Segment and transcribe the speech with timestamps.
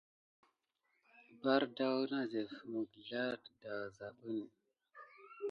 [1.41, 4.47] Bardaz na zef mizlama de dasmin.